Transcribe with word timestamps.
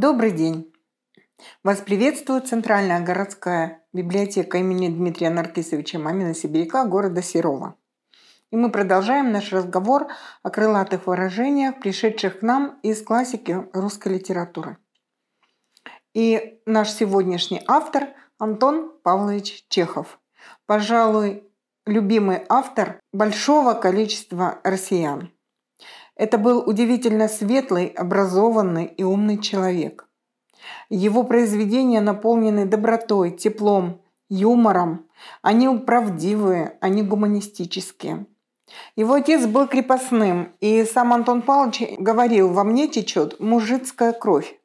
Добрый 0.00 0.30
день! 0.30 0.72
Вас 1.62 1.80
приветствует 1.80 2.48
Центральная 2.48 3.04
городская 3.04 3.84
библиотека 3.92 4.56
имени 4.56 4.88
Дмитрия 4.88 5.28
Наркисовича 5.28 5.98
Мамина-Сибиряка 5.98 6.86
города 6.86 7.20
Серова. 7.20 7.76
И 8.50 8.56
мы 8.56 8.72
продолжаем 8.72 9.30
наш 9.30 9.52
разговор 9.52 10.06
о 10.42 10.48
крылатых 10.48 11.06
выражениях, 11.06 11.80
пришедших 11.80 12.38
к 12.38 12.42
нам 12.42 12.80
из 12.82 13.02
классики 13.02 13.68
русской 13.74 14.14
литературы. 14.14 14.78
И 16.14 16.62
наш 16.64 16.90
сегодняшний 16.90 17.62
автор 17.68 18.08
Антон 18.38 18.98
Павлович 19.02 19.66
Чехов. 19.68 20.18
Пожалуй, 20.64 21.44
любимый 21.84 22.40
автор 22.48 23.00
большого 23.12 23.74
количества 23.74 24.60
россиян. 24.64 25.30
Это 26.20 26.36
был 26.36 26.62
удивительно 26.68 27.28
светлый, 27.28 27.86
образованный 27.86 28.84
и 28.84 29.02
умный 29.02 29.38
человек. 29.38 30.06
Его 30.90 31.22
произведения 31.24 32.02
наполнены 32.02 32.66
добротой, 32.66 33.30
теплом, 33.30 34.02
юмором. 34.28 35.06
Они 35.40 35.66
правдивые, 35.78 36.76
они 36.82 37.02
гуманистические. 37.02 38.26
Его 38.96 39.14
отец 39.14 39.46
был 39.46 39.66
крепостным, 39.66 40.52
и 40.60 40.84
сам 40.84 41.14
Антон 41.14 41.40
Павлович 41.40 41.98
говорил, 41.98 42.52
во 42.52 42.64
мне 42.64 42.86
течет 42.86 43.40
мужицкая 43.40 44.12
кровь. 44.12 44.60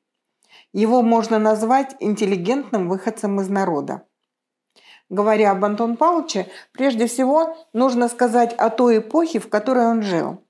Его 0.73 1.01
можно 1.01 1.39
назвать 1.39 1.95
интеллигентным 2.01 2.89
выходцем 2.89 3.39
из 3.39 3.47
народа. 3.47 4.01
Говоря 5.07 5.51
об 5.51 5.63
Антон 5.63 5.95
Павловиче, 5.95 6.49
прежде 6.73 7.07
всего 7.07 7.55
нужно 7.71 8.09
сказать 8.09 8.53
о 8.55 8.69
той 8.69 8.97
эпохе, 8.97 9.39
в 9.39 9.47
которой 9.47 9.85
он 9.85 10.01
жил– 10.01 10.41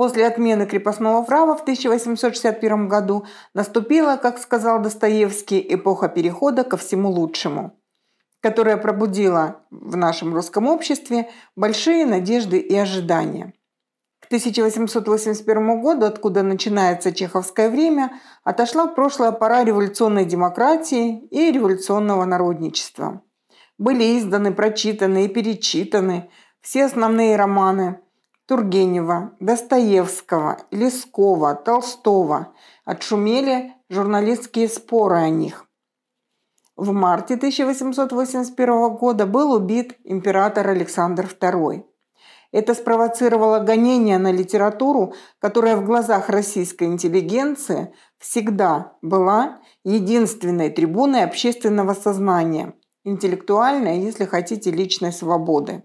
После 0.00 0.26
отмены 0.26 0.64
крепостного 0.64 1.22
права 1.22 1.54
в 1.54 1.60
1861 1.60 2.88
году 2.88 3.26
наступила, 3.52 4.16
как 4.16 4.38
сказал 4.38 4.80
Достоевский, 4.80 5.62
эпоха 5.74 6.08
перехода 6.08 6.64
ко 6.64 6.78
всему 6.78 7.10
лучшему, 7.10 7.78
которая 8.40 8.78
пробудила 8.78 9.66
в 9.70 9.98
нашем 9.98 10.32
русском 10.32 10.68
обществе 10.68 11.28
большие 11.54 12.06
надежды 12.06 12.58
и 12.58 12.74
ожидания. 12.74 13.52
К 14.20 14.26
1881 14.28 15.82
году, 15.82 16.06
откуда 16.06 16.42
начинается 16.42 17.12
чеховское 17.12 17.68
время, 17.68 18.18
отошла 18.42 18.86
в 18.86 18.94
прошлое 18.94 19.32
пора 19.32 19.64
революционной 19.64 20.24
демократии 20.24 21.26
и 21.26 21.52
революционного 21.52 22.24
народничества. 22.24 23.20
Были 23.76 24.18
изданы, 24.18 24.54
прочитаны 24.54 25.26
и 25.26 25.28
перечитаны 25.28 26.30
все 26.62 26.86
основные 26.86 27.36
романы– 27.36 28.00
Тургенева, 28.50 29.36
Достоевского, 29.38 30.58
Лескова, 30.72 31.54
Толстого 31.54 32.52
отшумели 32.84 33.74
журналистские 33.88 34.68
споры 34.68 35.18
о 35.18 35.28
них. 35.28 35.66
В 36.74 36.90
марте 36.90 37.34
1881 37.34 38.96
года 38.96 39.26
был 39.26 39.52
убит 39.52 39.96
император 40.02 40.66
Александр 40.66 41.26
II. 41.26 41.84
Это 42.50 42.74
спровоцировало 42.74 43.60
гонение 43.60 44.18
на 44.18 44.32
литературу, 44.32 45.14
которая 45.38 45.76
в 45.76 45.84
глазах 45.84 46.28
российской 46.28 46.88
интеллигенции 46.88 47.94
всегда 48.18 48.94
была 49.00 49.60
единственной 49.84 50.70
трибуной 50.70 51.22
общественного 51.22 51.94
сознания, 51.94 52.74
интеллектуальной, 53.04 54.00
если 54.00 54.24
хотите, 54.24 54.72
личной 54.72 55.12
свободы. 55.12 55.84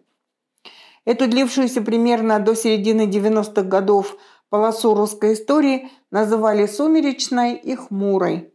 Эту 1.05 1.27
длившуюся 1.27 1.81
примерно 1.81 2.39
до 2.39 2.55
середины 2.55 3.03
90-х 3.03 3.61
годов 3.61 4.17
полосу 4.49 4.95
русской 4.95 5.33
истории 5.33 5.89
называли 6.11 6.65
сумеречной 6.65 7.55
и 7.55 7.75
хмурой. 7.75 8.51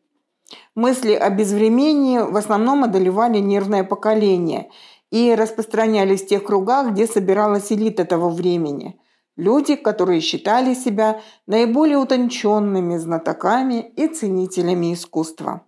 Мысли 0.75 1.13
о 1.13 1.31
безвремении 1.31 2.19
в 2.19 2.37
основном 2.37 2.83
одолевали 2.83 3.39
нервное 3.39 3.85
поколение 3.85 4.71
и 5.13 5.35
распространялись 5.35 6.23
в 6.23 6.27
тех 6.27 6.43
кругах, 6.43 6.91
где 6.91 7.07
собиралась 7.07 7.71
элита 7.71 8.05
того 8.05 8.31
времени. 8.31 9.01
Люди, 9.37 9.77
которые 9.77 10.21
считали 10.21 10.75
себя 10.75 11.21
наиболее 11.47 11.99
утонченными 11.99 12.97
знатоками 12.97 13.81
и 13.97 14.09
ценителями 14.09 14.93
искусства. 14.93 15.63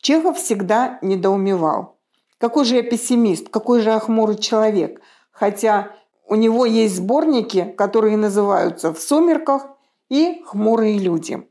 Чехов 0.00 0.38
всегда 0.38 0.98
недоумевал. 1.02 1.98
Какой 2.38 2.64
же 2.64 2.76
я 2.76 2.82
пессимист, 2.82 3.48
какой 3.48 3.80
же 3.80 3.90
я 3.90 4.00
человек, 4.38 5.00
хотя 5.30 5.92
у 6.26 6.34
него 6.34 6.66
есть 6.66 6.96
сборники, 6.96 7.74
которые 7.76 8.16
называются 8.16 8.92
«В 8.92 9.00
сумерках» 9.00 9.66
и 10.08 10.42
«Хмурые 10.46 10.98
люди». 10.98 11.46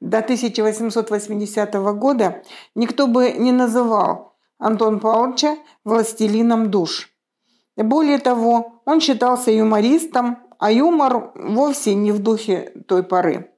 До 0.00 0.18
1880 0.18 1.74
года 1.98 2.42
никто 2.74 3.06
бы 3.06 3.32
не 3.32 3.52
называл 3.52 4.34
Антон 4.58 5.00
Павловича 5.00 5.56
властелином 5.84 6.70
душ. 6.70 7.10
Более 7.76 8.18
того, 8.18 8.80
он 8.84 9.00
считался 9.00 9.50
юмористом, 9.50 10.38
а 10.58 10.70
юмор 10.70 11.32
вовсе 11.34 11.94
не 11.94 12.12
в 12.12 12.20
духе 12.20 12.72
той 12.86 13.02
поры. 13.02 13.50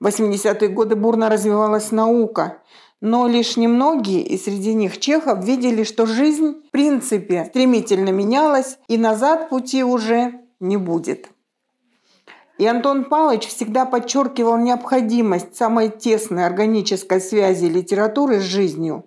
В 0.00 0.06
80-е 0.06 0.68
годы 0.68 0.96
бурно 0.96 1.30
развивалась 1.30 1.90
наука, 1.90 2.62
но 3.04 3.28
лишь 3.28 3.58
немногие, 3.58 4.22
и 4.22 4.38
среди 4.38 4.72
них 4.72 4.98
Чехов, 4.98 5.44
видели, 5.44 5.84
что 5.84 6.06
жизнь 6.06 6.62
в 6.66 6.70
принципе 6.70 7.44
стремительно 7.44 8.08
менялась, 8.08 8.78
и 8.88 8.96
назад 8.96 9.50
пути 9.50 9.84
уже 9.84 10.40
не 10.58 10.78
будет. 10.78 11.28
И 12.56 12.66
Антон 12.66 13.04
Павлович 13.04 13.48
всегда 13.48 13.84
подчеркивал 13.84 14.56
необходимость 14.56 15.54
самой 15.54 15.90
тесной 15.90 16.46
органической 16.46 17.20
связи 17.20 17.66
литературы 17.66 18.40
с 18.40 18.44
жизнью. 18.44 19.04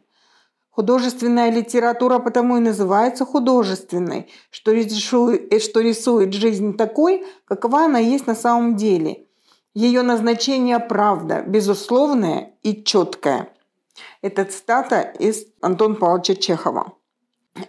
Художественная 0.70 1.50
литература 1.50 2.20
потому 2.20 2.58
и 2.58 2.60
называется 2.60 3.26
художественной, 3.26 4.30
что 4.52 4.74
рисует, 4.74 5.64
что 5.64 5.80
рисует 5.80 6.34
жизнь 6.34 6.78
такой, 6.78 7.26
какова 7.46 7.86
она 7.86 7.98
есть 7.98 8.28
на 8.28 8.36
самом 8.36 8.76
деле. 8.76 9.26
Ее 9.74 10.04
назначение– 10.04 10.78
правда, 10.88 11.42
безусловное 11.42 12.54
и 12.62 12.84
четкое– 12.84 13.50
это 14.22 14.46
цитата 14.46 15.02
из 15.02 15.46
Антона 15.62 15.96
Павловича 15.96 16.36
Чехова. 16.36 16.94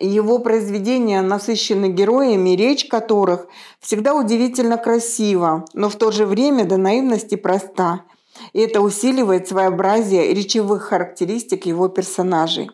Его 0.01 0.39
произведения 0.39 1.23
насыщены 1.23 1.89
героями, 1.89 2.51
речь 2.51 2.87
которых 2.87 3.47
всегда 3.81 4.15
удивительно 4.15 4.77
красива, 4.77 5.65
но 5.73 5.89
в 5.89 5.97
то 5.97 6.11
же 6.11 6.27
время 6.27 6.65
до 6.65 6.77
наивности 6.77 7.37
проста. 7.37 8.05
И 8.53 8.61
это 8.61 8.81
усиливает 8.81 9.49
своеобразие 9.49 10.33
речевых 10.35 10.83
характеристик 10.83 11.67
его 11.67 11.89
персонажей. 11.89 12.71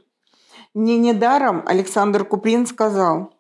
Не 0.75 0.99
недаром 0.99 1.63
Александр 1.67 2.25
Куприн 2.25 2.67
сказал, 2.67 3.33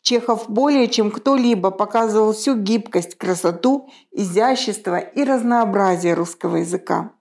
Чехов 0.00 0.48
более 0.48 0.88
чем 0.88 1.10
кто-либо 1.10 1.70
показывал 1.70 2.32
всю 2.32 2.56
гибкость, 2.56 3.16
красоту, 3.16 3.90
изящество 4.10 4.98
и 4.98 5.22
разнообразие 5.22 6.14
русского 6.14 6.56
языка. 6.56 7.12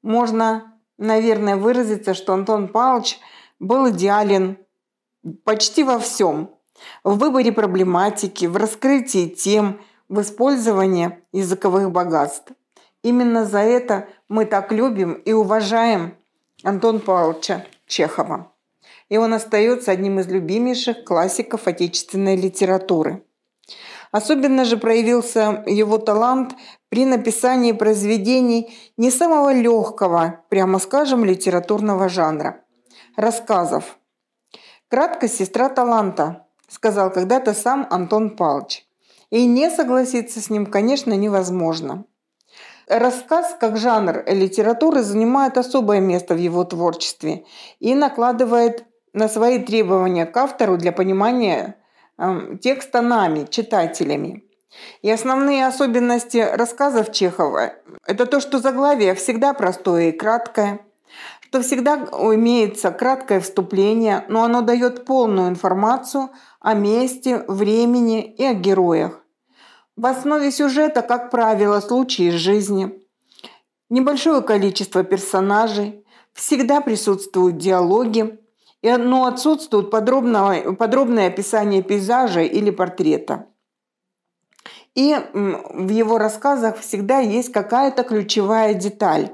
Можно 0.00 0.77
наверное, 0.98 1.56
выразиться, 1.56 2.14
что 2.14 2.34
Антон 2.34 2.68
Павлович 2.68 3.18
был 3.58 3.88
идеален 3.90 4.58
почти 5.44 5.84
во 5.84 5.98
всем. 5.98 6.50
В 7.02 7.18
выборе 7.18 7.52
проблематики, 7.52 8.46
в 8.46 8.56
раскрытии 8.56 9.28
тем, 9.28 9.80
в 10.08 10.20
использовании 10.20 11.18
языковых 11.32 11.90
богатств. 11.90 12.52
Именно 13.02 13.44
за 13.44 13.60
это 13.60 14.08
мы 14.28 14.44
так 14.44 14.72
любим 14.72 15.14
и 15.14 15.32
уважаем 15.32 16.14
Антон 16.62 17.00
Павловича 17.00 17.66
Чехова. 17.86 18.52
И 19.08 19.16
он 19.16 19.32
остается 19.32 19.90
одним 19.90 20.20
из 20.20 20.26
любимейших 20.28 21.04
классиков 21.04 21.66
отечественной 21.66 22.36
литературы. 22.36 23.22
Особенно 24.10 24.64
же 24.64 24.76
проявился 24.76 25.62
его 25.66 25.98
талант 25.98 26.54
при 26.88 27.04
написании 27.04 27.72
произведений 27.72 28.74
не 28.96 29.10
самого 29.10 29.52
легкого, 29.52 30.40
прямо 30.48 30.78
скажем, 30.78 31.24
литературного 31.24 32.08
жанра– 32.08 32.62
рассказов. 33.16 33.98
«Краткость– 34.88 35.36
сестра 35.38 35.68
таланта»,– 35.68 36.46
сказал 36.68 37.10
когда-то 37.10 37.52
сам 37.52 37.86
Антон 37.90 38.36
Павлович. 38.36 38.86
И 39.30 39.44
не 39.44 39.70
согласиться 39.70 40.40
с 40.40 40.48
ним, 40.48 40.64
конечно, 40.64 41.12
невозможно. 41.12 42.04
Рассказ 42.86 43.54
как 43.60 43.76
жанр 43.76 44.24
литературы 44.26 45.02
занимает 45.02 45.58
особое 45.58 46.00
место 46.00 46.34
в 46.34 46.38
его 46.38 46.64
творчестве 46.64 47.44
и 47.80 47.94
накладывает 47.94 48.86
на 49.12 49.28
свои 49.28 49.58
требования 49.58 50.24
к 50.24 50.34
автору 50.34 50.78
для 50.78 50.92
понимания 50.92 51.76
текста 52.60 53.00
нами, 53.02 53.46
читателями– 53.50 54.44
и 55.02 55.10
основные 55.10 55.66
особенности 55.66 56.38
рассказов 56.38 57.12
Чехова– 57.12 57.74
это 58.06 58.26
то, 58.26 58.40
что 58.40 58.58
заглавие 58.58 59.14
всегда 59.14 59.54
простое 59.54 60.08
и 60.08 60.12
краткое, 60.12 60.80
что 61.40 61.62
всегда 61.62 61.96
имеется 62.34 62.90
краткое 62.90 63.40
вступление, 63.40 64.24
но 64.28 64.44
оно 64.44 64.60
дает 64.60 65.04
полную 65.04 65.48
информацию 65.48 66.30
о 66.60 66.74
месте, 66.74 67.44
времени 67.48 68.22
и 68.22 68.44
о 68.44 68.54
героях. 68.54 69.24
В 69.96 70.06
основе 70.06 70.50
сюжета, 70.52 71.02
как 71.02 71.30
правило, 71.30 71.80
случаи 71.80 72.28
из 72.28 72.34
жизни. 72.34 73.02
небольшое 73.90 74.42
количество 74.42 75.02
персонажей, 75.02 76.04
всегда 76.34 76.80
присутствуют 76.82 77.56
диалоги, 77.56 78.38
но 78.82 79.26
отсутствует 79.26 79.90
подробное, 79.90 80.72
подробное 80.72 81.28
описание 81.28 81.82
пейзажа 81.82 82.42
или 82.42 82.70
портрета. 82.70 83.46
И 84.94 85.16
в 85.32 85.90
его 85.90 86.18
рассказах 86.18 86.78
всегда 86.78 87.18
есть 87.18 87.52
какая-то 87.52 88.02
ключевая 88.02 88.74
деталь. 88.74 89.30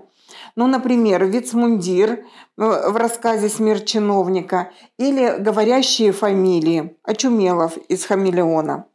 Ну, 0.56 0.66
например, 0.66 1.24
вицмундир 1.24 2.10
э, 2.10 2.24
в 2.56 2.96
рассказе 2.96 3.48
«Смерть 3.48 3.86
чиновника» 3.86 4.70
или 4.98 5.36
говорящие 5.38 6.12
фамилии 6.12 6.96
Очумелов 7.02 7.76
из 7.88 8.04
«Хамелеона». 8.04 8.86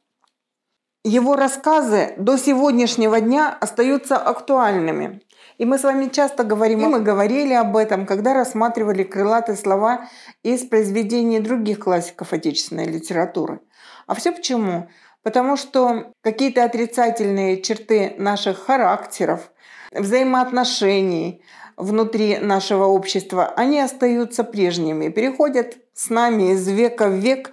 Его 1.03 1.35
рассказы 1.35 2.13
до 2.17 2.37
сегодняшнего 2.37 3.19
дня 3.19 3.57
остаются 3.59 4.17
актуальными. 4.17 5.21
И 5.59 5.65
мы 5.65 5.77
с 5.77 5.83
вами 5.83 6.07
часто 6.07 6.45
говорим, 6.45 6.79
и 6.79 6.88
мы 6.88 7.01
говорили 7.01 7.53
об 7.53 7.75
этом, 7.75 8.06
когда 8.06 8.33
рассматривали 8.33 9.03
крылатые 9.03 9.57
слова 9.57 10.07
из 10.41 10.65
произведений 10.65 11.41
других 11.41 11.79
классиков 11.79 12.31
отечественной 12.31 12.85
литературы. 12.85 13.59
А 14.07 14.15
все 14.15 14.31
почему? 14.31 14.88
Потому 15.21 15.57
что 15.57 16.13
какие-то 16.21 16.63
отрицательные 16.63 17.61
черты 17.61 18.15
наших 18.17 18.57
характеров, 18.59 19.51
взаимоотношений 19.91 21.44
внутри 21.75 22.38
нашего 22.38 22.85
общества, 22.85 23.53
они 23.57 23.81
остаются 23.81 24.45
прежними, 24.45 25.09
переходят 25.09 25.75
с 25.94 26.09
нами 26.09 26.53
из 26.53 26.65
века 26.69 27.09
в 27.09 27.15
век, 27.15 27.51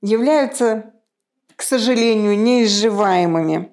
являются, 0.00 0.94
к 1.56 1.62
сожалению, 1.62 2.38
неизживаемыми. 2.38 3.72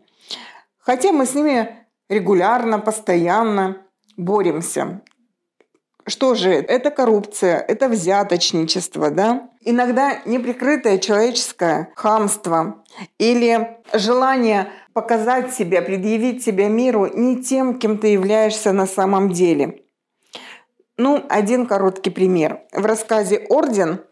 Хотя 0.79 1.11
мы 1.11 1.27
с 1.27 1.35
ними 1.35 1.84
регулярно, 2.09 2.79
постоянно 2.79 3.77
боремся. 4.17 5.01
Что 6.07 6.35
же, 6.35 6.51
это 6.51 6.91
коррупция, 6.91 7.57
это 7.57 7.89
взяточничество, 7.89 9.09
да? 9.09 9.49
Иногда 9.61 10.19
неприкрытое 10.25 10.99
человеческое 10.99 11.91
хамство 11.95 12.83
или 13.17 13.79
желание 13.91 14.69
показать 14.93 15.53
себя, 15.55 15.81
предъявить 15.81 16.43
себя 16.43 16.69
миру 16.69 17.07
не 17.11 17.41
тем, 17.41 17.79
кем 17.79 17.97
ты 17.97 18.09
являешься 18.09 18.71
на 18.71 18.85
самом 18.85 19.31
деле. 19.31 19.81
Ну, 20.97 21.25
один 21.27 21.65
короткий 21.65 22.11
пример. 22.11 22.61
В 22.71 22.85
рассказе 22.85 23.45
«Орден» 23.49 24.04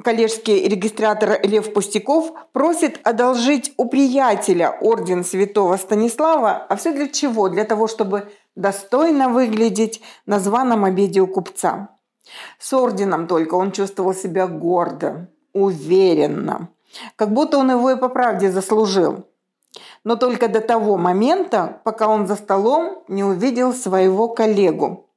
коллежский 0.00 0.68
регистратор 0.68 1.40
Лев 1.42 1.72
Пустяков 1.72 2.32
просит 2.52 3.00
одолжить 3.04 3.74
у 3.76 3.86
приятеля 3.86 4.70
орден 4.80 5.24
святого 5.24 5.76
Станислава. 5.76 6.66
А 6.68 6.76
все 6.76 6.92
для 6.92 7.08
чего? 7.08 7.48
Для 7.48 7.64
того, 7.64 7.88
чтобы 7.88 8.32
достойно 8.56 9.28
выглядеть 9.28 10.00
на 10.26 10.40
званом 10.40 10.84
обеде 10.84 11.20
у 11.20 11.26
купца. 11.26 11.88
С 12.58 12.72
орденом 12.72 13.26
только 13.26 13.54
он 13.54 13.72
чувствовал 13.72 14.14
себя 14.14 14.46
гордо, 14.46 15.28
уверенно, 15.52 16.68
как 17.16 17.32
будто 17.32 17.58
он 17.58 17.70
его 17.70 17.90
и 17.90 17.96
по 17.96 18.08
правде 18.08 18.50
заслужил. 18.50 19.26
Но 20.04 20.16
только 20.16 20.48
до 20.48 20.60
того 20.60 20.96
момента, 20.96 21.80
пока 21.84 22.08
он 22.08 22.26
за 22.26 22.36
столом 22.36 23.02
не 23.08 23.24
увидел 23.24 23.72
своего 23.72 24.28
коллегу. 24.28 25.08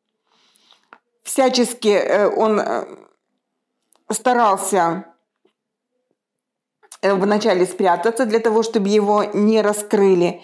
Всячески 1.24 1.89
э, 1.89 2.28
он 2.28 2.60
э, 2.60 2.86
старался 4.12 5.06
э, 7.02 7.13
вначале 7.13 7.66
спрятаться 7.66 8.25
для 8.25 8.40
того, 8.40 8.63
чтобы 8.63 8.90
его 8.90 9.24
не 9.24 9.62
раскрыли. 9.62 10.42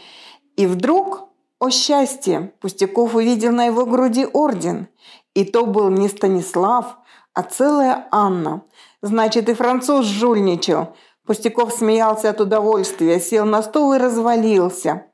И 0.55 0.65
вдруг, 0.65 1.29
о 1.59 1.69
счастье, 1.69 2.53
Пустяков 2.59 3.15
увидел 3.15 3.51
на 3.51 3.65
его 3.65 3.85
груди 3.85 4.25
орден. 4.25 4.87
И 5.33 5.45
то 5.45 5.65
был 5.65 5.89
не 5.89 6.09
Станислав, 6.09 6.97
а 7.33 7.43
целая 7.43 8.07
Анна. 8.11 8.63
Значит, 9.01 9.47
и 9.49 9.53
француз 9.53 10.05
жульничал. 10.05 10.95
Пустяков 11.25 11.71
смеялся 11.71 12.31
от 12.31 12.41
удовольствия, 12.41 13.19
сел 13.19 13.45
на 13.45 13.63
стол 13.63 13.93
и 13.93 13.97
развалился. 13.97 15.05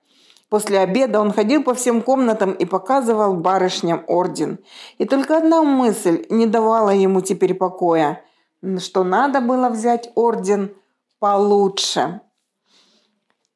После 0.49 0.79
обеда 0.79 1.19
он 1.19 1.33
ходил 1.33 1.61
по 1.61 1.75
всем 1.75 2.01
комнатам 2.01 2.53
и 2.53 2.63
показывал 2.63 3.33
барышням 3.35 4.05
орден. 4.07 4.59
И 4.97 5.05
только 5.05 5.37
одна 5.37 5.61
мысль 5.61 6.25
не 6.29 6.47
давала 6.47 6.91
ему 6.91 7.21
теперь 7.21 7.53
покоя– 7.53 8.23
что 8.79 9.03
надо 9.03 9.41
было 9.41 9.69
взять 9.69 10.09
орден 10.15 10.75
получше. 11.19 12.21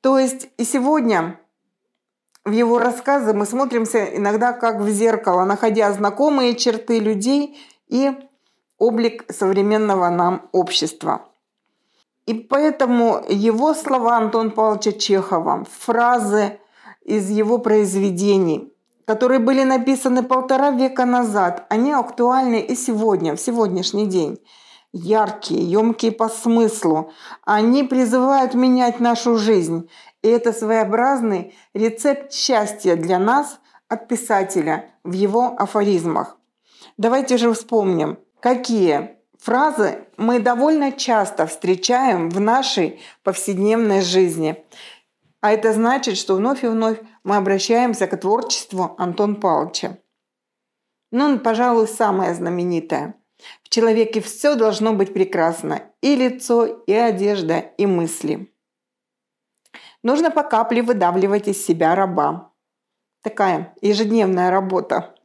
То 0.02 0.18
есть 0.18 0.50
и 0.58 0.64
сегодня 0.64 1.40
в 2.44 2.52
его 2.52 2.80
рассказы 2.80 3.34
мы 3.34 3.46
смотримся 3.46 4.04
иногда 4.04 4.54
как 4.54 4.80
в 4.82 4.90
зеркало, 4.90 5.46
находя 5.46 5.92
знакомые 5.94 6.56
черты 6.56 7.00
людей 7.00 7.58
и 7.88 8.12
облик 8.80 9.32
современного 9.32 10.10
нам 10.10 10.50
общества. 10.52 11.28
И 12.26 12.34
поэтому 12.34 13.24
его 13.30 13.74
слова 13.74 14.18
Антон 14.18 14.52
Павловича 14.52 14.92
Чехова, 14.94 15.66
фразы 15.70 16.60
из 17.04 17.30
его 17.30 17.58
произведений, 17.60 18.74
которые 19.06 19.40
были 19.40 19.64
написаны 19.64 20.24
полтора 20.24 20.72
века 20.72 21.06
назад, 21.06 21.66
они 21.70 21.92
актуальны 21.92 22.60
и 22.60 22.76
сегодня, 22.76 23.36
в 23.36 23.40
сегодняшний 23.40 24.08
день 24.08 24.40
яркие, 24.94 25.62
емкие 25.62 26.12
по 26.12 26.30
смыслу. 26.30 27.12
Они 27.46 27.84
призывают 27.84 28.54
менять 28.54 29.00
нашу 29.00 29.38
жизнь. 29.38 29.90
И 30.22 30.28
это 30.28 30.54
своеобразный 30.54 31.56
рецепт 31.74 32.32
счастья 32.32 32.96
для 32.96 33.18
нас 33.18 33.60
от 33.88 34.08
писателя 34.08 34.92
в 35.04 35.14
его 35.14 35.56
афоризмах. 35.58 36.38
Давайте 36.98 37.38
же 37.38 37.54
вспомним, 37.54 38.20
какие 38.40 39.18
фразы 39.40 40.06
мы 40.18 40.40
довольно 40.40 40.92
часто 40.92 41.48
встречаем 41.48 42.30
в 42.30 42.40
нашей 42.40 43.02
повседневной 43.24 44.02
жизни. 44.02 44.64
А 45.42 45.52
это 45.52 45.74
значит, 45.74 46.18
что 46.18 46.36
вновь 46.36 46.64
и 46.64 46.68
вновь 46.68 47.00
мы 47.24 47.38
обращаемся 47.38 48.06
к 48.06 48.20
творчеству 48.20 48.96
Антон 49.00 49.38
Павловича. 49.38 49.98
Ну, 51.12 51.40
пожалуй, 51.40 51.88
самое 51.88 52.36
знаменитое– 52.36 53.16
в 53.64 53.70
человеке 53.70 54.22
все 54.22 54.56
должно 54.56 54.94
быть 54.94 55.14
прекрасно. 55.14 55.84
И 56.02 56.16
лицо, 56.16 56.66
и 56.66 56.94
одежда, 56.94 57.60
и 57.60 57.86
мысли. 57.86 58.52
Нужно 60.04 60.32
по 60.32 60.44
капле 60.44 60.82
выдавливать 60.82 61.48
из 61.48 61.64
себя 61.64 61.96
раба. 61.96 62.52
Такая 63.22 63.76
ежедневная 63.82 64.50
работа. 64.50 65.16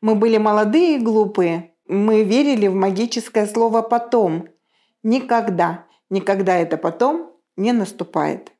Мы 0.00 0.14
были 0.14 0.36
молодые 0.36 0.96
и 0.96 1.00
глупые. 1.00 1.74
Мы 1.86 2.24
верили 2.24 2.66
в 2.66 2.74
магическое 2.74 3.46
слово 3.46 3.82
«потом». 3.82 4.48
Никогда, 5.02 5.86
никогда 6.10 6.56
это 6.56 6.76
«потом» 6.76 7.32
не 7.56 7.72
наступает. 7.72 8.52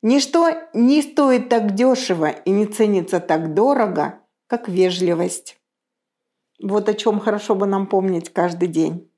Ничто 0.00 0.50
не 0.74 1.02
стоит 1.02 1.48
так 1.48 1.74
дешево 1.74 2.28
и 2.28 2.50
не 2.50 2.66
ценится 2.66 3.20
так 3.20 3.54
дорого, 3.54 4.20
как 4.46 4.68
вежливость. 4.68 5.58
Вот 6.60 6.88
о 6.88 6.94
чем 6.94 7.20
хорошо 7.20 7.54
бы 7.54 7.66
нам 7.66 7.86
помнить 7.86 8.32
каждый 8.32 8.68
день. 8.68 9.10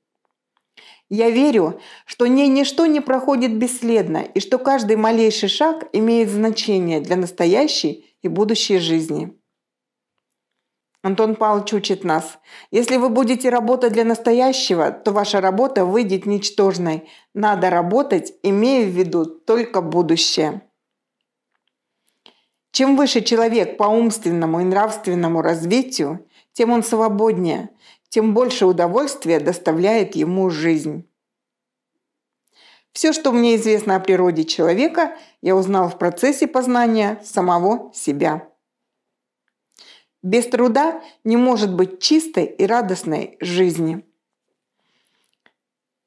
Я 1.09 1.29
верю, 1.29 1.79
что 2.05 2.27
ни, 2.27 2.43
ничто 2.43 2.85
не 2.85 2.99
проходит 2.99 3.57
бесследно, 3.57 4.17
и 4.17 4.39
что 4.39 4.57
каждый 4.57 4.97
малейший 4.97 5.47
шаг 5.47 5.87
имеет 5.93 6.29
значение 6.29 6.99
для 6.99 7.15
настоящей 7.15 8.13
и 8.21 8.27
будущей 8.27 8.79
жизни. 8.79 9.37
Антон 11.03 11.35
Павлович 11.35 11.73
учит 11.73 12.03
нас, 12.03 12.39
если 12.71 12.97
вы 12.97 13.07
будете 13.07 13.49
работать 13.49 13.93
для 13.93 14.03
настоящего, 14.03 14.91
то 14.91 15.13
ваша 15.13 15.39
работа 15.39 15.85
выйдет 15.85 16.25
ничтожной. 16.25 17.07
Надо 17.33 17.69
работать, 17.69 18.33
имея 18.43 18.85
в 18.85 18.89
виду 18.89 19.25
только 19.25 19.79
будущее. 19.81 20.63
Чем 22.71 22.97
выше 22.97 23.21
человек 23.21 23.77
по 23.77 23.85
умственному 23.85 24.59
и 24.59 24.65
нравственному 24.65 25.41
развитию, 25.41 26.26
тем 26.57 26.71
он 26.71 26.81
свободнее, 26.81 27.69
тем 28.09 28.33
больше 28.33 28.65
удовольствия 28.65 29.39
доставляет 29.39 30.15
ему 30.15 30.49
жизнь. 30.49 31.07
Все, 32.91 33.13
что 33.13 33.31
мне 33.31 33.57
известно 33.57 33.95
о 33.95 33.99
природе 33.99 34.43
человека, 34.43 35.15
я 35.43 35.55
узнал 35.55 35.87
в 35.87 35.99
процессе 35.99 36.47
познания 36.47 37.21
самого 37.23 37.93
себя. 37.93 38.49
Без 40.23 40.47
труда 40.47 41.03
не 41.23 41.37
может 41.37 41.75
быть 41.75 42.01
чистой 42.01 42.45
и 42.45 42.65
радостной 42.65 43.37
жизни. 43.39 44.03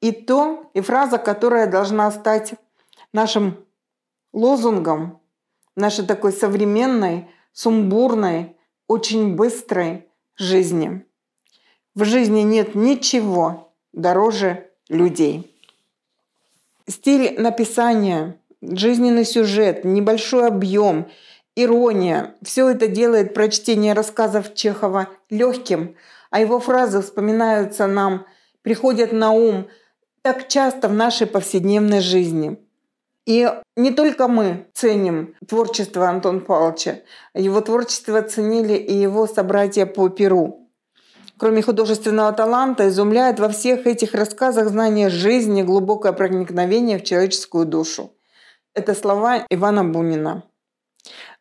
И 0.01 0.11
то, 0.11 0.69
и 0.73 0.81
фраза, 0.81 1.17
которая 1.17 1.65
должна 1.65 2.11
стать 2.11 2.55
нашим 3.13 3.65
лозунгом, 4.33 5.21
нашей 5.77 6.05
такой 6.05 6.33
современной, 6.33 7.29
сумбурной, 7.53 8.57
очень 8.89 9.37
быстрой, 9.37 10.10
жизни. 10.41 11.05
В 11.95 12.03
жизни 12.03 12.41
нет 12.41 12.75
ничего 12.75 13.73
дороже 13.93 14.69
людей. 14.89 15.55
Стиль 16.87 17.39
написания, 17.39 18.37
жизненный 18.61 19.25
сюжет, 19.25 19.85
небольшой 19.85 20.47
объем 20.47 21.09
ирония. 21.55 22.35
Все 22.41 22.69
это 22.69 22.87
делает 22.87 23.33
прочтение 23.33 23.93
рассказов 23.93 24.53
Чехова 24.53 25.09
легким, 25.29 25.95
а 26.29 26.39
его 26.39 26.59
фразы 26.59 27.01
вспоминаются 27.01 27.87
нам, 27.87 28.25
приходят 28.61 29.11
на 29.11 29.31
ум 29.31 29.67
так 30.21 30.47
часто 30.47 30.87
в 30.87 30.93
нашей 30.93 31.27
повседневной 31.27 31.99
жизни. 31.99 32.57
И 33.25 33.47
не 33.75 33.91
только 33.91 34.27
мы 34.27 34.67
ценим 34.73 35.35
творчество 35.47 36.09
Антона 36.09 36.39
Павловича, 36.39 37.01
его 37.33 37.61
творчество 37.61 38.21
ценили 38.21 38.73
и 38.73 38.93
его 38.93 39.27
собратья 39.27 39.85
по 39.85 40.09
Перу. 40.09 40.69
Кроме 41.37 41.61
художественного 41.61 42.33
таланта, 42.33 42.87
изумляет 42.87 43.39
во 43.39 43.49
всех 43.49 43.87
этих 43.87 44.13
рассказах 44.13 44.69
знание 44.69 45.09
жизни, 45.09 45.63
глубокое 45.63 46.13
проникновение 46.13 46.99
в 46.99 47.03
человеческую 47.03 47.65
душу. 47.65 48.13
Это 48.73 48.93
слова 48.95 49.45
Ивана 49.49 49.83
Бунина. 49.83 50.43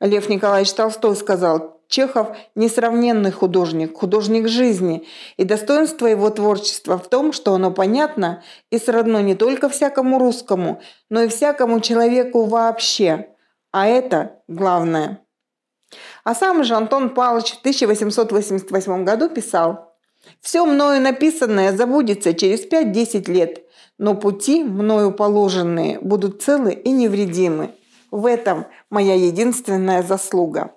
Лев 0.00 0.28
Николаевич 0.28 0.72
Толстой 0.72 1.16
сказал, 1.16 1.79
Чехов– 1.90 2.28
несравненный 2.54 3.32
художник, 3.32 3.99
художник 3.99 4.47
жизни, 4.47 5.09
и 5.37 5.42
достоинство 5.42 6.06
его 6.06 6.30
творчества 6.30 6.97
в 6.97 7.09
том, 7.09 7.32
что 7.32 7.52
оно 7.52 7.73
понятно 7.73 8.44
и 8.70 8.78
сродно 8.78 9.20
не 9.23 9.35
только 9.35 9.68
всякому 9.68 10.20
русскому, 10.20 10.80
но 11.09 11.23
и 11.23 11.28
всякому 11.28 11.80
человеку 11.80 12.44
вообще. 12.44 13.30
А 13.73 13.88
это 13.88 14.37
главное. 14.47 15.18
А 16.23 16.37
сам 16.37 16.62
же 16.62 16.76
Антон 16.76 17.11
Павлович 17.11 17.54
в 17.54 17.59
1888 17.59 19.04
году 19.04 19.28
писал 19.28 19.92
«Все 20.40 20.64
мною 20.64 21.00
написанное 21.00 21.76
забудется 21.76 22.35
через 22.35 22.64
5-10 22.70 23.28
лет, 23.28 23.64
но 23.99 24.14
пути, 24.14 24.62
мною 24.62 25.11
положенные, 25.11 25.99
будут 25.99 26.40
целы 26.40 26.73
и 26.73 26.92
невредимы. 26.92 27.75
В 28.12 28.26
этом 28.26 28.66
моя 28.90 29.16
единственная 29.16 30.04
заслуга». 30.04 30.70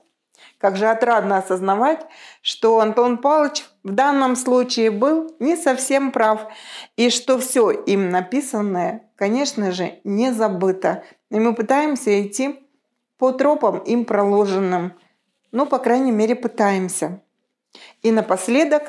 Как 0.63 0.77
же 0.77 0.87
отрадно 0.87 1.39
осознавать, 1.39 2.05
что 2.41 2.79
Антон 2.79 3.17
Павлович 3.17 3.65
в 3.83 3.91
данном 3.91 4.37
случае 4.37 4.91
был 4.91 5.35
не 5.39 5.57
совсем 5.57 6.13
прав, 6.13 6.47
и 6.95 7.09
что 7.09 7.37
все 7.37 7.69
им 7.71 8.11
написанное, 8.11 9.11
конечно 9.17 9.73
же, 9.73 9.99
не 10.05 10.31
забыто. 10.31 11.03
И 11.29 11.37
мы 11.37 11.53
пытаемся 11.53 12.25
идти 12.25 12.65
по 13.17 13.33
тропам 13.33 13.79
им 13.79 14.05
проложенным. 14.05 14.93
Ну, 15.51 15.65
по 15.65 15.79
крайней 15.79 16.13
мере, 16.13 16.33
пытаемся. 16.33 17.21
И 18.01 18.13
напоследок 18.13 18.83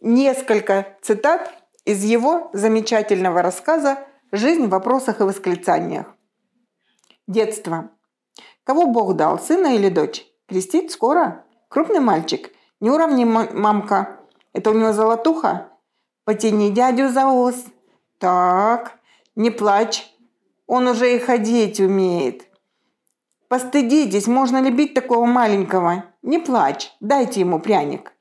несколько 0.00 0.86
цитат 1.02 1.52
из 1.84 2.02
его 2.02 2.48
замечательного 2.54 3.42
рассказа 3.42 3.98
«Жизнь 4.32 4.64
в 4.64 4.70
вопросах 4.70 5.20
и 5.20 5.24
восклицаниях». 5.24 6.06
Детство. 7.26 7.90
Кого 8.64 8.86
Бог 8.86 9.16
дал, 9.16 9.38
сына 9.38 9.74
или 9.74 9.90
дочь? 9.90 10.24
Крестить 10.48 10.90
скоро? 10.90 11.44
Крупный 11.68 12.00
мальчик. 12.00 12.50
Не 12.80 12.90
уравни, 12.90 13.26
мамка. 13.26 14.20
Это 14.54 14.70
у 14.70 14.74
него 14.74 14.92
золотуха? 14.92 15.68
Потяни 16.24 16.70
дядю 16.70 17.10
за 17.10 17.26
ус. 17.28 17.66
Так, 18.18 18.98
не 19.36 19.50
плачь. 19.50 20.10
Он 20.66 20.88
уже 20.88 21.14
и 21.14 21.18
ходить 21.18 21.80
умеет. 21.80 22.46
Постыдитесь, 23.48 24.26
можно 24.26 24.60
ли 24.60 24.70
бить 24.70 24.94
такого 24.94 25.26
маленького? 25.26 26.04
Не 26.22 26.38
плачь, 26.38 26.94
дайте 27.00 27.40
ему 27.40 27.60
пряник. 27.60 28.12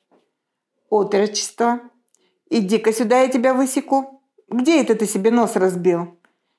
Отрочество. 0.89 1.79
Иди-ка 2.50 2.93
сюда, 2.93 3.22
я 3.22 3.27
тебя 3.27 3.53
высеку. 3.53 4.22
Где 4.50 4.81
это 4.81 4.96
ты 4.96 5.05
себе 5.05 5.31
нос 5.31 5.55
разбил? 5.55 6.17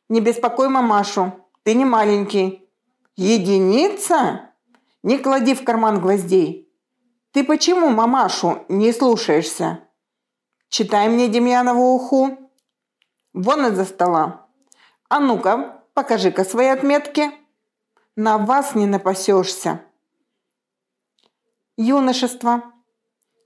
Не 0.09 0.21
беспокой 0.21 0.69
мамашу, 0.69 1.33
ты 1.63 1.75
не 1.75 1.85
маленький. 1.85 2.69
Единица? 3.17 4.48
Не 5.03 5.19
клади 5.19 5.55
в 5.55 5.65
карман 5.65 6.01
гвоздей. 6.01 6.69
Ты 7.33 7.45
почему 7.45 7.91
мамашу 7.91 8.65
не 8.69 8.93
слушаешься? 8.93 9.85
Читай 10.69 11.09
мне 11.09 11.29
Демьянову 11.29 11.95
уху. 11.95 12.51
Вон 13.33 13.67
из-за 13.67 13.85
стола. 13.85 14.47
А 15.09 15.21
ну-ка, 15.21 15.83
покажи-ка 15.95 16.45
свои 16.45 16.67
отметки. 16.67 17.31
На 18.17 18.39
вас 18.39 18.75
не 18.75 18.87
напасешься. 18.87 19.83
Юношество. 21.77 22.65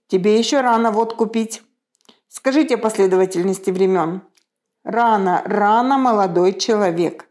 Тебе 0.06 0.38
еще 0.38 0.62
рано 0.62 0.90
водку 0.90 1.26
пить. 1.26 1.62
Скажите 2.28 2.78
последовательности 2.78 3.70
времен. 3.70 4.22
Рано, 4.84 5.42
рано, 5.44 5.98
молодой 5.98 6.54
человек. 6.58 7.28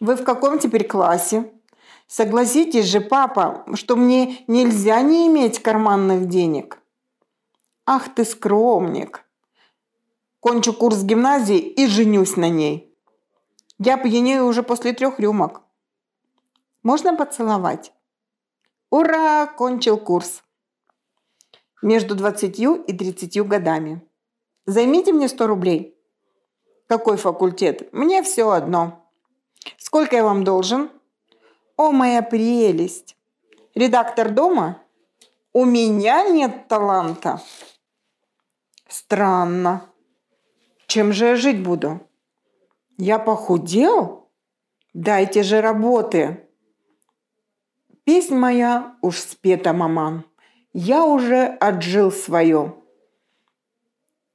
Вы 0.00 0.16
в 0.16 0.24
каком 0.24 0.58
теперь 0.58 0.86
классе? 0.86 1.52
Согласитесь 2.10 2.86
же, 2.86 3.00
папа, 3.00 3.64
что 3.74 3.94
мне 3.94 4.42
нельзя 4.48 5.00
не 5.00 5.28
иметь 5.28 5.62
карманных 5.62 6.26
денег. 6.26 6.82
Ах 7.86 8.12
ты 8.12 8.24
скромник. 8.24 9.24
Кончу 10.40 10.72
курс 10.72 11.04
гимназии 11.04 11.58
и 11.58 11.86
женюсь 11.86 12.34
на 12.34 12.48
ней. 12.48 12.92
Я 13.78 13.96
пьянею 13.96 14.46
уже 14.46 14.64
после 14.64 14.92
трех 14.92 15.20
рюмок. 15.20 15.62
Можно 16.82 17.14
поцеловать? 17.14 17.92
Ура, 18.90 19.46
кончил 19.46 19.96
курс. 19.96 20.42
Между 21.80 22.16
20 22.16 22.58
и 22.58 22.92
30 22.92 23.46
годами. 23.46 24.02
Займите 24.66 25.12
мне 25.12 25.28
100 25.28 25.46
рублей. 25.46 25.96
Какой 26.88 27.16
факультет? 27.16 27.88
Мне 27.92 28.24
все 28.24 28.50
одно. 28.50 29.08
Сколько 29.78 30.16
я 30.16 30.24
вам 30.24 30.42
должен? 30.42 30.90
О, 31.80 31.92
моя 31.92 32.20
прелесть! 32.20 33.16
Редактор 33.74 34.30
дома? 34.30 34.82
У 35.54 35.64
меня 35.64 36.28
нет 36.28 36.68
таланта. 36.68 37.40
Странно. 38.86 39.86
Чем 40.86 41.14
же 41.14 41.24
я 41.28 41.36
жить 41.36 41.62
буду? 41.62 42.06
Я 42.98 43.18
похудел? 43.18 44.28
Дайте 44.92 45.42
же 45.42 45.62
работы. 45.62 46.46
Песнь 48.04 48.34
моя 48.34 48.94
уж 49.00 49.18
спета, 49.18 49.72
маман. 49.72 50.26
Я 50.74 51.06
уже 51.06 51.46
отжил 51.46 52.12
свое. 52.12 52.74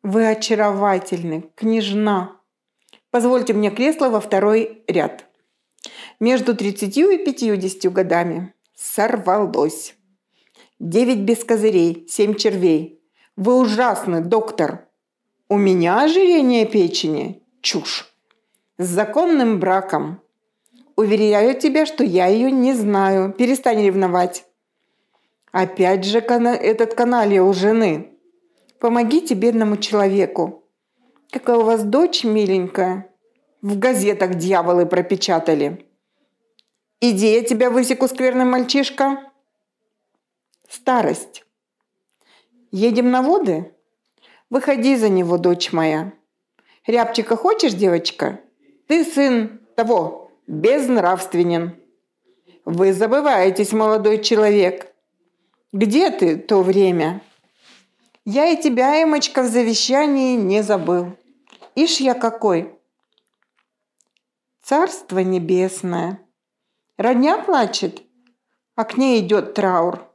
Вы 0.02 0.30
очаровательны, 0.30 1.52
княжна. 1.54 2.42
Позвольте 3.12 3.54
мне 3.54 3.70
кресло 3.70 4.10
во 4.10 4.20
второй 4.20 4.84
ряд 4.88 5.25
между 6.20 6.56
30 6.56 6.98
и 6.98 7.18
50 7.18 7.92
годами. 7.92 8.54
Сорвалось. 8.76 9.96
Девять 10.80 11.20
без 11.20 11.44
козырей, 11.44 12.06
семь 12.10 12.36
червей. 12.36 13.02
Вы 13.38 13.60
ужасный, 13.60 14.22
доктор. 14.22 14.88
У 15.48 15.58
меня 15.58 16.04
ожирение 16.04 16.66
печени. 16.66 17.42
Чушь. 17.62 18.14
С 18.78 18.88
законным 18.88 19.60
браком. 19.60 20.22
Уверяю 20.96 21.60
тебя, 21.60 21.86
что 21.86 22.04
я 22.04 22.28
ее 22.28 22.52
не 22.52 22.74
знаю. 22.74 23.34
Перестань 23.34 23.84
ревновать. 23.84 24.46
Опять 25.52 26.04
же 26.04 26.20
этот 26.20 26.94
каналья 26.96 27.42
у 27.42 27.54
жены. 27.54 28.12
Помогите 28.80 29.34
бедному 29.34 29.78
человеку. 29.78 30.66
Какая 31.32 31.58
у 31.58 31.64
вас 31.64 31.84
дочь 31.84 32.24
миленькая. 32.24 33.10
В 33.66 33.80
газетах 33.80 34.36
дьяволы 34.36 34.86
пропечатали. 34.86 35.88
Иди, 37.02 37.34
я 37.34 37.42
тебя 37.42 37.72
высеку, 37.72 38.08
скверный 38.08 38.46
мальчишка. 38.46 39.24
Старость. 40.70 41.44
Едем 42.70 43.10
на 43.10 43.24
воды? 43.24 43.74
Выходи 44.52 44.96
за 44.96 45.10
него, 45.10 45.40
дочь 45.40 45.74
моя. 45.74 46.14
Рябчика 46.86 47.36
хочешь, 47.36 47.74
девочка? 47.74 48.40
Ты 48.86 49.04
сын 49.04 49.60
того, 49.76 50.30
безнравственен. 50.46 51.76
Вы 52.66 52.94
забываетесь, 52.94 53.74
молодой 53.74 54.22
человек. 54.22 54.94
Где 55.74 56.12
ты 56.12 56.38
то 56.38 56.62
время? 56.62 57.20
Я 58.26 58.46
и 58.46 58.62
тебя, 58.62 59.02
Эмочка, 59.02 59.42
в 59.42 59.48
завещании 59.48 60.36
не 60.36 60.62
забыл. 60.62 61.14
Ишь 61.74 62.00
я 62.00 62.14
какой. 62.14 62.76
Царство 64.66 65.20
небесное. 65.20 66.20
Родня 66.98 67.38
плачет, 67.38 68.02
а 68.74 68.84
к 68.84 68.98
ней 68.98 69.20
идет 69.20 69.54
траур. 69.54 70.12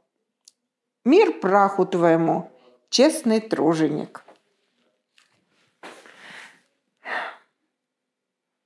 Мир 1.05 1.39
праху 1.39 1.85
твоему, 1.85 2.51
честный 2.89 3.39
труженик. 3.39 4.25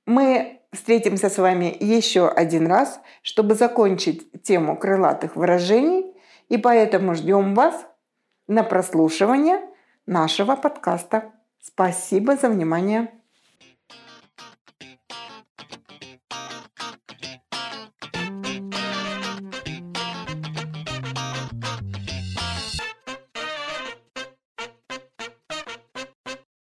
Мы 0.06 0.60
встретимся 0.72 1.30
с 1.30 1.38
вами 1.38 1.76
еще 1.78 2.28
один 2.28 2.66
раз, 2.66 2.98
чтобы 3.22 3.54
закончить 3.54 4.42
тему 4.42 4.76
крылатых 4.76 5.36
выражений, 5.36 6.16
и 6.48 6.58
поэтому 6.58 7.14
ждем 7.14 7.54
вас 7.54 7.86
на 8.48 8.64
прослушивание 8.64 9.60
нашего 10.04 10.56
подкаста. 10.56 11.32
Спасибо 11.60 12.34
за 12.34 12.48
внимание. 12.48 13.12